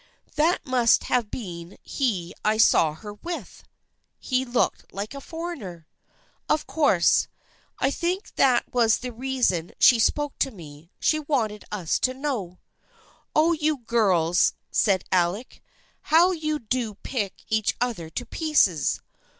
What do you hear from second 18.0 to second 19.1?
to pieces."